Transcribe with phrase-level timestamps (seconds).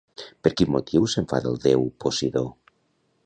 [0.45, 2.45] Per quin motiu s'enfada el déu Posidó?